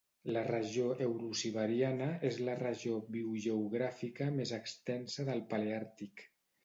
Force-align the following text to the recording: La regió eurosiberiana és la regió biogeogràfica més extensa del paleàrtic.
La 0.35 0.41
regió 0.45 0.85
eurosiberiana 1.07 2.07
és 2.29 2.39
la 2.47 2.55
regió 2.61 2.97
biogeogràfica 3.17 4.31
més 4.41 4.55
extensa 4.59 5.27
del 5.29 5.45
paleàrtic. 5.53 6.27